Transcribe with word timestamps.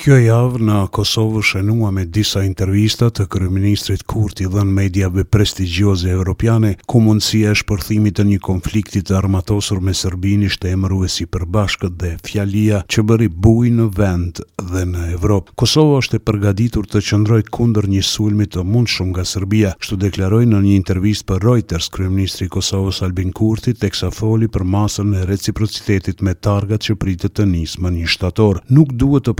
Kjo 0.00 0.14
javë 0.16 0.58
në 0.64 0.74
Kosovë 0.96 1.40
shënua 1.44 1.90
me 1.92 2.06
disa 2.08 2.40
intervista 2.40 3.10
të 3.12 3.26
kryeministrit 3.34 4.06
Kurti 4.08 4.46
dhe 4.48 4.62
në 4.64 4.70
mediave 4.78 5.24
prestigjioze 5.28 6.08
evropiane, 6.14 6.70
ku 6.88 7.02
mundësia 7.04 7.50
e 7.52 7.58
shpërthimit 7.60 8.14
të 8.16 8.24
një 8.30 8.38
konfliktit 8.40 9.12
armatosur 9.12 9.82
me 9.84 9.92
Serbin 9.94 10.46
ishte 10.46 10.72
si 11.12 11.26
përbashkët 11.26 11.98
dhe 12.00 12.14
fjalia 12.24 12.78
që 12.88 13.04
bëri 13.10 13.28
buj 13.28 13.68
në 13.76 13.90
vend 13.98 14.40
dhe 14.70 14.86
në 14.94 15.10
Evropë. 15.18 15.52
Kosovë 15.60 15.98
është 15.98 16.16
e 16.16 16.24
përgaditur 16.30 16.88
të 16.88 17.02
qëndroj 17.10 17.42
kunder 17.50 17.88
një 17.92 18.00
sulmi 18.00 18.46
të 18.48 18.64
mund 18.64 18.88
shumë 18.88 19.10
nga 19.12 19.24
Serbia, 19.24 19.74
shtu 19.80 20.00
deklaroj 20.06 20.46
në 20.48 20.62
një 20.64 20.76
intervist 20.80 21.28
për 21.28 21.44
Reuters 21.44 21.90
kryeministri 21.92 22.48
Kosovës 22.48 23.02
Albin 23.04 23.36
Kurti 23.36 23.76
të 23.76 23.92
foli 24.16 24.48
për 24.48 24.64
masën 24.64 25.12
e 25.20 25.26
reciprocitetit 25.28 26.22
me 26.24 26.32
targat 26.34 26.88
që 26.88 26.96
pritë 27.04 27.28
të 27.36 27.48
nisë 27.52 27.84
një 28.00 28.08
shtator. 28.16 28.64
Nuk 28.72 28.96
duhet 29.04 29.28
të 29.28 29.36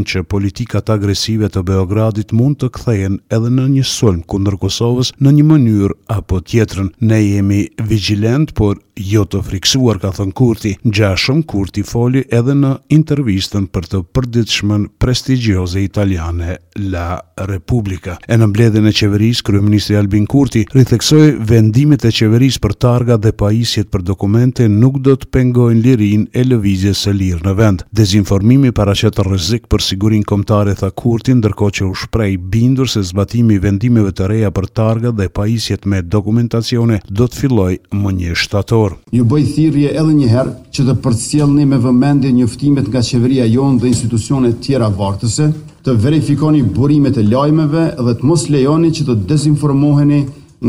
që 0.00 0.24
politikat 0.24 0.88
agresive 0.94 1.48
të 1.52 1.60
Beogradit 1.68 2.32
mund 2.36 2.56
të 2.62 2.70
kthehen 2.78 3.18
edhe 3.32 3.50
në 3.52 3.66
një 3.74 3.82
sulm 3.86 4.22
kundër 4.30 4.56
Kosovës 4.62 5.12
në 5.22 5.32
një 5.38 5.44
mënyrë 5.50 5.96
apo 6.16 6.40
tjetrën. 6.46 6.88
Ne 7.04 7.18
jemi 7.20 7.66
vigjilent, 7.90 8.52
por 8.56 8.78
jo 8.96 9.24
të 9.28 9.42
friksuar, 9.50 10.00
ka 10.02 10.10
thënë 10.16 10.32
Kurti. 10.38 10.72
Gjashëm 10.84 11.42
Kurti 11.48 11.84
foli 11.86 12.24
edhe 12.36 12.54
në 12.56 12.72
intervistën 12.96 13.66
për 13.72 13.86
të 13.92 14.02
përditshmën 14.16 14.86
prestigjioze 15.02 15.80
italiane 15.84 16.56
La 16.92 17.18
Repubblica. 17.50 18.16
E 18.28 18.36
në 18.40 18.48
mbledhjen 18.50 18.88
e 18.88 18.92
qeverisë 18.96 19.46
kryeministri 19.48 19.96
Albin 20.00 20.26
Kurti 20.30 20.64
ritheksoi 20.76 21.34
vendimet 21.48 22.04
e 22.08 22.12
qeverisë 22.16 22.62
për 22.64 22.76
targa 22.86 23.16
dhe 23.20 23.32
pajisjet 23.36 23.90
për 23.92 24.04
dokumente 24.12 24.68
nuk 24.68 25.00
do 25.04 25.16
të 25.16 25.30
pengojnë 25.34 25.82
lirinë 25.86 26.28
e 26.36 26.44
lëvizjes 26.48 27.06
së 27.06 27.16
lirë 27.18 27.44
në 27.48 27.56
vend. 27.58 27.86
Dezinformimi 27.96 28.70
paraqet 28.76 29.18
rrezik 29.24 29.66
për 29.72 29.81
për 29.82 29.88
sigurin 29.88 30.22
komtare 30.22 30.76
tha 30.78 30.88
Kurtin, 30.94 31.40
ndërko 31.40 31.66
që 31.76 31.84
u 31.88 31.94
shprej 31.98 32.36
bindur 32.52 32.86
se 32.90 33.00
zbatimi 33.02 33.56
vendimeve 33.58 34.12
të 34.14 34.28
reja 34.30 34.50
për 34.54 34.66
targa 34.78 35.10
dhe 35.18 35.26
pajisjet 35.34 35.88
me 35.90 35.98
dokumentacione 36.06 37.00
do 37.10 37.26
të 37.26 37.40
filloj 37.40 37.72
më 38.02 38.12
një 38.20 38.36
shtator. 38.44 38.94
Ju 39.16 39.26
bëj 39.32 39.48
thirje 39.56 39.90
edhe 39.96 40.14
njëherë 40.20 40.54
që 40.74 40.86
të 40.86 40.94
përcjelni 41.02 41.66
me 41.72 41.80
vëmendje 41.82 42.30
njëftimet 42.38 42.92
nga 42.92 43.02
qeveria 43.08 43.48
jonë 43.56 43.80
dhe 43.82 43.90
institucionet 43.90 44.60
tjera 44.62 44.92
vartëse, 45.02 45.50
të 45.82 45.98
verifikoni 46.06 46.62
burimet 46.62 47.18
e 47.18 47.26
lajmeve 47.32 47.88
dhe 47.98 48.14
të 48.20 48.30
mos 48.30 48.46
lejoni 48.54 48.92
që 48.94 49.08
të 49.08 49.18
dezinformoheni 49.34 50.22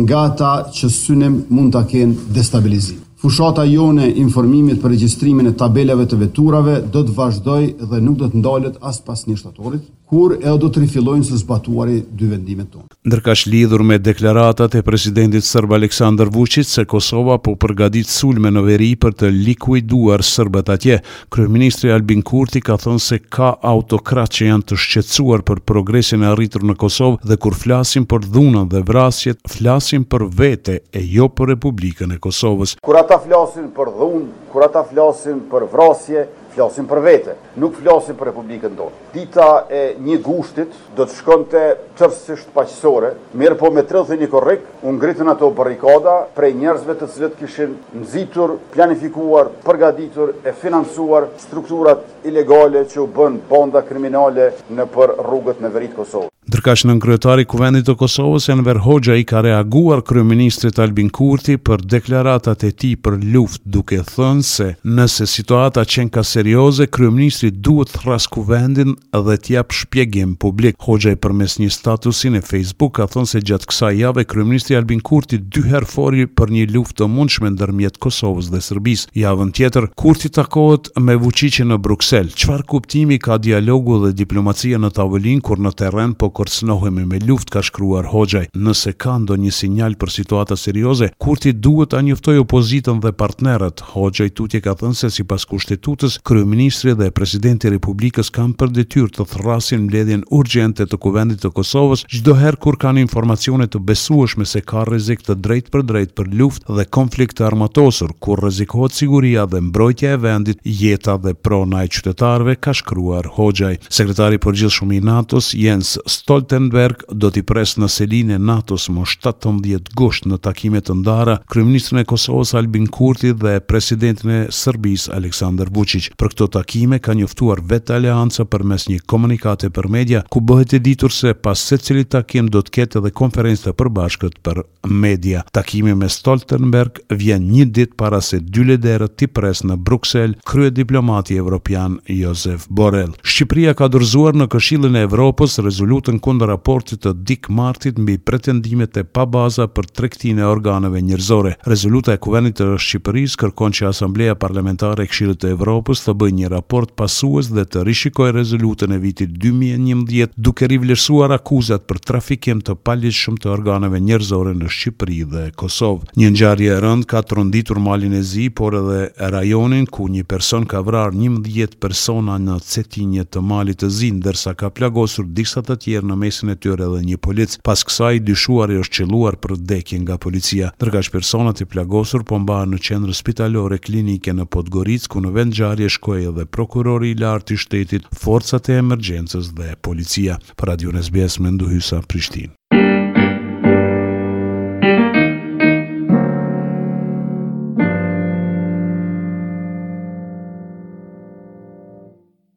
nga 0.08 0.23
ata 0.31 0.53
që 0.73 0.89
synim 0.89 1.41
mund 1.53 1.75
të 1.78 1.86
kenë 1.94 2.31
destabilizim. 2.34 3.03
Fushata 3.24 3.64
jone 3.64 4.08
informimit 4.20 4.82
për 4.84 4.92
registrimin 4.94 5.48
e 5.48 5.54
tabelave 5.62 6.10
të 6.12 6.18
veturave 6.26 6.74
do 6.96 7.06
të 7.08 7.14
vazhdoj 7.20 7.62
dhe 7.92 8.00
nuk 8.04 8.18
do 8.20 8.28
të 8.34 8.42
ndalet 8.42 8.82
as 8.90 9.00
pas 9.06 9.24
një 9.30 9.38
shtatorit 9.40 9.86
kur 10.14 10.36
e 10.45 10.52
do 10.61 10.67
të 10.69 10.83
rifilojnë 10.83 11.25
së 11.25 11.39
zbatuari 11.42 11.95
dy 12.17 12.28
vendimet 12.30 12.67
tonë. 12.69 12.92
Ndërka 13.09 13.33
është 13.36 13.52
lidhur 13.53 13.81
me 13.88 13.95
deklaratat 14.08 14.75
e 14.78 14.83
presidentit 14.86 15.42
sërb 15.47 15.72
Aleksandr 15.80 16.30
Vucic 16.36 16.67
se 16.69 16.86
Kosova 16.92 17.39
po 17.42 17.56
përgadit 17.64 18.11
sulme 18.16 18.52
në 18.53 18.61
veri 18.67 18.89
për 19.03 19.16
të 19.22 19.31
likuiduar 19.47 20.22
sërbet 20.28 20.69
atje. 20.75 21.00
Kryeministri 21.34 21.89
Albin 21.95 22.22
Kurti 22.30 22.61
ka 22.67 22.78
thënë 22.84 23.02
se 23.08 23.19
ka 23.38 23.56
autokrat 23.73 24.36
që 24.38 24.52
janë 24.52 24.67
të 24.69 24.78
shqetsuar 24.86 25.41
për 25.50 25.64
progresin 25.72 26.28
e 26.28 26.30
arritur 26.34 26.67
në 26.69 26.78
Kosovë 26.84 27.23
dhe 27.31 27.39
kur 27.47 27.58
flasim 27.64 28.06
për 28.11 28.30
dhunën 28.36 28.69
dhe 28.73 28.84
vrasjet, 28.91 29.41
flasim 29.56 30.06
për 30.14 30.28
vete 30.44 30.78
e 30.94 31.02
jo 31.17 31.25
për 31.34 31.56
Republikën 31.56 32.14
e 32.14 32.22
Kosovës. 32.28 32.78
Kur 32.86 33.02
ata 33.02 33.17
flasin 33.25 33.66
për 33.80 33.94
dhunë, 33.97 34.30
kur 34.53 34.69
ata 34.69 34.86
flasin 34.94 35.41
për 35.50 35.69
vrasje, 35.73 36.30
flasim 36.54 36.86
për 36.88 37.00
vete, 37.02 37.34
nuk 37.59 37.75
flasim 37.81 38.16
për 38.19 38.30
Republikën 38.30 38.75
tonë. 38.78 39.02
Dita 39.14 39.46
e 39.74 39.81
një 40.02 40.19
gushtit 40.25 40.74
do 40.97 41.06
të 41.08 41.18
shkonte 41.19 41.64
tërësisht 41.97 42.52
paqësore, 42.56 43.14
mirë 43.38 43.58
po 43.59 43.72
me 43.74 43.84
31 43.84 44.25
i 44.25 44.30
korrik, 44.31 44.66
u 44.86 44.94
ngritën 44.96 45.30
ato 45.34 45.50
barrikada 45.58 46.16
prej 46.38 46.53
njerëzve 46.62 46.96
të 47.02 47.09
cilët 47.16 47.38
kishin 47.41 47.75
nxitur, 48.03 48.58
planifikuar, 48.74 49.50
përgatitur 49.66 50.36
e 50.46 50.53
financuar 50.53 51.31
strukturat 51.44 52.06
ilegale 52.28 52.85
që 52.90 53.02
u 53.03 53.08
bën 53.18 53.40
bonda 53.50 53.81
kriminale 53.88 54.53
në 54.72 54.90
për 54.96 55.18
rrugët 55.25 55.64
në 55.64 55.74
veri 55.75 55.91
të 55.94 56.02
Kosovës 56.03 56.31
ka 56.66 56.74
që 56.79 56.88
në 56.88 56.94
nënkryetari 56.94 57.44
kuvendit 57.50 57.84
të 57.90 57.94
Kosovës, 58.00 58.47
Enver 58.53 58.78
Hoxha 58.85 59.18
i 59.19 59.25
ka 59.28 59.41
reaguar 59.44 60.00
kryeministrit 60.07 60.78
Albin 60.79 61.09
Kurti 61.13 61.57
për 61.59 61.84
deklaratat 61.91 62.63
e 62.63 62.72
ti 62.79 62.94
për 62.96 63.18
luft 63.34 63.62
duke 63.68 64.00
thënë 64.07 64.46
se 64.50 64.69
nëse 64.96 65.28
situata 65.28 65.84
qenë 65.90 66.13
ka 66.16 66.23
serioze, 66.25 66.88
kryeministri 66.88 67.52
duhet 67.52 67.91
thras 67.97 68.29
kuvendin 68.31 68.96
dhe 68.96 69.38
tjap 69.46 69.73
për 69.91 70.35
publik. 70.40 70.78
Hoxha 70.88 71.13
i 71.16 71.19
përmes 71.23 71.57
një 71.62 71.69
statusin 71.75 72.40
e 72.40 72.44
Facebook 72.44 72.96
ka 73.00 73.06
thënë 73.12 73.29
se 73.34 73.44
gjatë 73.47 73.69
kësa 73.69 73.91
jave 74.00 74.23
kryeministri 74.29 74.78
Albin 74.79 75.02
Kurti 75.03 75.38
dyher 75.44 75.85
fori 75.90 76.25
për 76.28 76.53
një 76.57 76.69
luft 76.75 76.97
të 77.00 77.07
mundshme 77.12 77.52
në 77.52 77.59
dërmjet 77.62 78.00
Kosovës 78.03 78.52
dhe 78.53 78.63
Sërbis. 78.63 79.07
Javën 79.19 79.52
tjetër, 79.57 79.90
Kurti 80.00 80.31
takohet 80.35 80.91
me 81.00 81.18
vuqiqin 81.22 81.69
në 81.73 81.78
Bruxelles. 81.85 82.38
Qfar 82.40 82.63
kuptimi 82.72 83.19
ka 83.19 83.35
dialogu 83.44 84.00
dhe 84.06 84.13
diplomacia 84.22 84.79
në 84.79 84.94
tavolin 84.96 85.44
kur 85.44 85.59
në 85.63 85.73
teren 85.81 86.13
po 86.16 86.31
kërcënohemi 86.53 87.06
me 87.09 87.18
luft, 87.25 87.50
ka 87.50 87.62
shkruar 87.66 88.06
Hoxhaj. 88.14 88.46
Nëse 88.53 88.91
ka 89.02 89.16
ndonjë 89.22 89.52
sinjal 89.56 89.96
për 90.00 90.12
situata 90.14 90.56
serioze, 90.59 91.08
Kurti 91.18 91.50
duhet 91.53 91.90
ta 91.94 92.02
njoftojë 92.06 92.41
opozitën 92.44 93.00
dhe 93.02 93.12
partnerët. 93.18 93.81
Hoxhaj 93.94 94.30
tutje 94.38 94.59
ka 94.62 94.75
thënë 94.78 94.97
se 95.00 95.09
sipas 95.16 95.47
kushtetutës, 95.50 96.19
kryeministri 96.28 96.94
dhe 97.00 97.08
presidenti 97.12 97.68
i 97.69 97.74
Republikës 97.74 98.30
kanë 98.36 98.53
për 98.59 98.74
detyrë 98.78 99.12
të 99.18 99.25
thrasin 99.34 99.86
mbledhjen 99.88 100.25
urgjente 100.36 100.86
të 100.86 101.00
Kuvendit 101.03 101.41
të 101.44 101.52
Kosovës 101.58 102.06
çdo 102.14 102.36
herë 102.38 102.62
kur 102.64 102.78
kanë 102.81 103.02
informacione 103.02 103.66
të 103.68 103.81
besueshme 103.90 104.46
se 104.46 104.62
ka 104.62 104.85
rrezik 104.88 105.25
të 105.25 105.40
drejtë 105.41 105.74
për 105.74 105.85
drejt 105.90 106.14
për 106.18 106.30
luftë 106.41 106.78
dhe 106.78 106.85
konflikt 106.94 107.40
të 107.40 107.47
armatosur, 107.50 108.14
kur 108.22 108.44
rrezikohet 108.44 108.96
siguria 109.02 109.47
dhe 109.50 109.62
mbrojtja 109.72 110.14
e 110.14 110.22
vendit, 110.28 110.62
jeta 110.64 111.18
dhe 111.25 111.34
prona 111.34 111.81
e 111.88 111.91
qytetarëve, 111.94 112.58
ka 112.62 112.74
shkruar 112.78 113.31
Hoxhaj. 113.40 113.80
Sekretari 113.90 114.38
i 114.40 114.44
përgjithshëm 114.46 114.94
i 114.97 115.02
NATO-s, 115.09 115.50
Jens 115.58 115.96
Stoltenberg, 116.06 116.41
Stoltenberg 116.44 117.06
do 117.16 117.30
t'i 117.31 117.40
pres 117.44 117.78
në 117.80 117.88
selin 117.90 118.31
e 118.36 118.38
Natos 118.38 118.90
më 118.92 119.06
17 119.24 119.94
gusht 119.96 120.26
në 120.28 120.42
takimet 120.44 120.86
të 120.90 120.96
ndara 121.00 121.38
Kryeministrën 121.52 122.02
e 122.02 122.08
Kosovës 122.09 122.52
Albin 122.59 122.90
Kurti 122.92 123.31
dhe 123.31 123.56
presidentin 123.64 124.30
e 124.34 124.40
Serbisë 124.53 125.14
Aleksandar 125.16 125.72
Vučić. 125.74 126.09
Për 126.20 126.34
këto 126.34 126.48
takime 126.58 127.00
ka 127.00 127.16
njoftuar 127.16 127.62
vetë 127.70 127.96
aleanca 127.96 128.44
përmes 128.52 128.90
një 128.92 129.00
komunikate 129.09 129.70
për 129.72 129.88
media 129.96 130.24
ku 130.34 130.42
bëhet 130.44 130.76
e 130.78 130.82
ditur 130.84 131.16
se 131.16 131.32
pas 131.34 131.59
secili 131.72 132.03
takim 132.03 132.52
do 132.52 132.59
të 132.62 132.76
ketë 132.82 133.00
edhe 133.02 133.14
konferencë 133.16 133.70
të 133.70 133.76
përbashkët 133.80 134.42
për 134.44 134.62
media. 134.92 135.46
Takimi 135.56 135.96
me 135.96 136.12
Stoltenberg 136.12 137.00
vjen 137.16 137.48
një 137.53 137.70
ditë 137.80 137.96
para 137.98 138.20
se 138.22 138.42
dy 138.44 138.68
liderët 138.74 139.16
t'i 139.18 139.32
pres 139.32 139.64
në 139.64 139.80
Bruksel 139.88 140.36
krye 140.44 140.74
diplomati 140.82 141.40
evropian 141.40 142.02
Josef 142.12 142.68
Borrell. 142.70 143.16
Shqipëria 143.24 143.76
ka 143.80 143.88
dorëzuar 143.88 144.36
në 144.36 144.52
Këshillin 144.53 145.00
e 145.00 145.08
Evropës 145.08 145.62
rezolutën 145.64 146.20
kundër 146.34 146.50
raportit 146.50 147.04
të 147.04 147.12
Dick 147.28 147.50
Martit 147.54 148.00
mbi 148.02 148.16
pretendimet 148.18 148.98
e 148.98 149.04
pabaza 149.06 149.68
për 149.70 149.86
tregtinë 150.00 150.42
e 150.42 150.48
organeve 150.50 151.02
njerëzore. 151.06 151.52
Rezoluta 151.70 152.16
e 152.16 152.20
Kuvendit 152.24 152.56
të 152.58 152.70
Shqipërisë 152.82 153.38
kërkon 153.44 153.76
që 153.78 153.90
Asambleja 153.92 154.34
Parlamentare 154.42 155.06
e 155.06 155.10
Këshillit 155.12 155.44
të 155.44 155.52
Evropës 155.54 156.02
të 156.08 156.16
bëjë 156.22 156.36
një 156.40 156.50
raport 156.56 156.96
pasues 156.98 157.52
dhe 157.54 157.66
të 157.70 157.84
rishikojë 157.86 158.34
rezolutën 158.40 158.96
e 158.96 159.00
vitit 159.04 159.36
2011 159.46 160.34
duke 160.48 160.70
rivlerësuar 160.72 161.36
akuzat 161.38 161.86
për 161.92 162.02
trafikim 162.08 162.64
të 162.66 162.80
paligjshëm 162.88 163.38
të 163.44 163.52
organeve 163.54 164.02
njerëzore 164.08 164.56
në 164.58 164.72
Shqipëri 164.74 165.20
dhe 165.36 165.46
Kosovë. 165.62 166.08
Një 166.18 166.32
ngjarje 166.34 166.74
e 166.74 166.82
rënd 166.88 167.08
ka 167.14 167.22
tronditur 167.29 167.78
malin 167.79 168.18
e 168.18 168.24
zi, 168.34 168.47
por 168.50 168.79
edhe 168.82 169.03
rajonin 169.36 169.86
ku 169.86 170.09
një 170.16 170.26
person 170.34 170.66
ka 170.66 170.82
vrar 170.82 171.14
11 171.14 171.78
persona 171.84 172.40
në 172.41 172.58
cetinje 172.72 173.29
të 173.36 173.46
malit 173.53 173.84
të 173.84 173.94
zi, 174.00 174.09
ndërsa 174.18 174.56
ka 174.58 174.74
plagosur 174.74 175.29
disa 175.29 175.62
të 175.66 175.78
tjerë 175.84 176.09
në 176.09 176.22
mesin 176.23 176.49
e 176.53 176.55
tyre 176.64 176.87
dhe 176.93 177.02
një 177.09 177.17
polic. 177.25 177.58
Pas 177.67 177.81
kësaj, 177.87 178.16
dyshuar 178.29 178.72
e 178.73 178.78
është 178.84 178.96
qëluar 179.02 179.37
për 179.43 179.53
dekje 179.72 179.99
nga 180.03 180.16
policia. 180.25 180.70
ndërka 180.79 180.99
që 181.05 181.11
personat 181.16 181.61
i 181.64 181.67
plagosur 181.72 182.23
po 182.29 182.35
mbahen 182.43 182.72
në 182.73 182.79
qendrë 182.87 183.17
spitalore 183.22 183.79
klinike 183.85 184.31
në 184.35 184.46
Podgoricë 184.53 185.09
ku 185.11 185.17
në 185.23 185.34
vend 185.35 185.55
gjarje 185.58 185.90
shkoj 185.97 186.20
edhe 186.29 186.46
prokurori 186.55 187.11
i 187.14 187.20
lartë 187.23 187.53
i 187.58 187.61
shtetit, 187.64 188.03
forcat 188.23 188.72
e 188.72 188.79
emergjencës 188.84 189.52
dhe 189.58 189.70
policia. 189.87 190.40
Për 190.58 190.67
Radio 190.72 190.90
SBS, 191.05 191.34
Mendu 191.43 191.66
Hysa, 191.73 191.99
Prishtin. 192.11 192.53